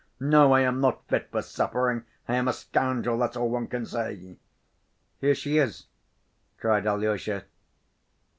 [0.19, 2.05] No, I am not fit for suffering.
[2.27, 4.35] I am a scoundrel, that's all one can say."
[5.19, 5.85] "Here she is!"
[6.59, 7.45] cried Alyosha.